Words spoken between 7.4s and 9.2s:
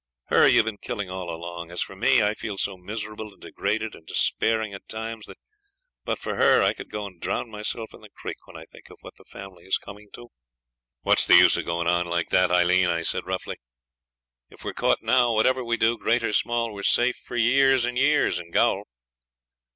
myself in the creek when I think of what